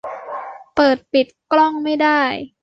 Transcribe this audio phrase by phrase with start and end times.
[0.75, 2.21] เปิด-ปิดกล้องไม่ได้